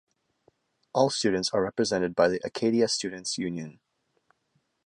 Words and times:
All 0.93 1.11
students 1.11 1.51
are 1.51 1.61
represented 1.61 2.15
by 2.15 2.27
the 2.27 2.41
Acadia 2.43 2.87
Students' 2.87 3.37
Union. 3.37 3.79